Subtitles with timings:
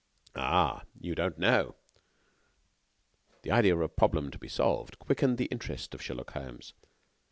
[0.35, 0.81] "Ah!
[0.99, 1.75] you don't know"
[3.43, 6.73] The idea of a problem to be solved quickened the interest of Sherlock Holmes.